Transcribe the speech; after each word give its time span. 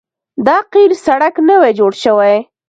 دا 0.45 0.57
قیر 0.73 0.91
سړک 1.05 1.35
نوی 1.49 1.71
جوړ 1.79 1.91
شوی 2.03 2.35